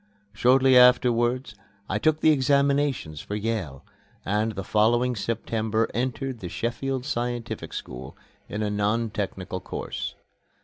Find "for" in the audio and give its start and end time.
3.21-3.35